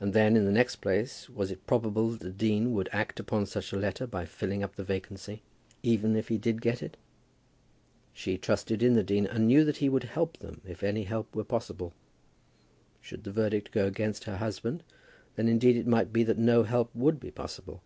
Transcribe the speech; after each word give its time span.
And 0.00 0.14
then, 0.14 0.36
in 0.36 0.46
the 0.46 0.50
next 0.50 0.80
place, 0.80 1.30
was 1.30 1.52
it 1.52 1.64
probable 1.64 2.10
that 2.10 2.18
the 2.22 2.30
dean 2.32 2.72
would 2.72 2.88
act 2.92 3.20
upon 3.20 3.46
such 3.46 3.72
a 3.72 3.76
letter 3.78 4.04
by 4.04 4.24
filling 4.26 4.64
up 4.64 4.74
the 4.74 4.82
vacancy, 4.82 5.42
even 5.80 6.16
if 6.16 6.26
he 6.26 6.38
did 6.38 6.60
get 6.60 6.82
it? 6.82 6.96
She 8.12 8.36
trusted 8.36 8.82
in 8.82 8.94
the 8.94 9.04
dean, 9.04 9.28
and 9.28 9.46
knew 9.46 9.64
that 9.64 9.76
he 9.76 9.88
would 9.88 10.02
help 10.02 10.38
them, 10.38 10.60
if 10.66 10.82
any 10.82 11.04
help 11.04 11.32
were 11.36 11.44
possible. 11.44 11.92
Should 13.00 13.22
the 13.22 13.30
verdict 13.30 13.70
go 13.70 13.86
against 13.86 14.24
her 14.24 14.38
husband, 14.38 14.82
then 15.36 15.46
indeed 15.46 15.76
it 15.76 15.86
might 15.86 16.12
be 16.12 16.24
that 16.24 16.36
no 16.38 16.64
help 16.64 16.92
would 16.92 17.20
be 17.20 17.30
possible. 17.30 17.80